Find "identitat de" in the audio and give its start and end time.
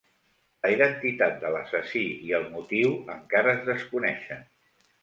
0.75-1.51